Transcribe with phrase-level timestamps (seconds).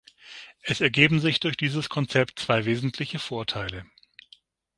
[0.63, 3.85] Es ergeben sich durch dieses Konzept zwei wesentliche Vorteile.